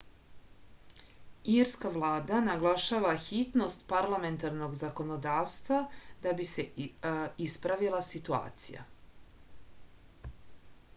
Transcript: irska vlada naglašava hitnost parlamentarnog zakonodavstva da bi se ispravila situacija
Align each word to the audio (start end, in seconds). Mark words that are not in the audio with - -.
irska 1.55 1.91
vlada 1.97 2.39
naglašava 2.45 3.11
hitnost 3.27 3.85
parlamentarnog 3.93 4.75
zakonodavstva 4.81 5.79
da 6.27 6.35
bi 6.43 6.51
se 6.55 6.67
ispravila 7.49 8.05
situacija 8.13 8.91